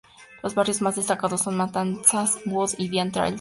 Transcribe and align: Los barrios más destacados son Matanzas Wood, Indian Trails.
Los 0.41 0.55
barrios 0.55 0.81
más 0.81 0.95
destacados 0.95 1.41
son 1.43 1.55
Matanzas 1.55 2.39
Wood, 2.47 2.71
Indian 2.79 3.11
Trails. 3.11 3.29